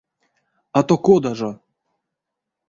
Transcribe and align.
А 0.79 0.79
то 0.87 0.95
кода 1.05 1.31
жо? 1.39 1.51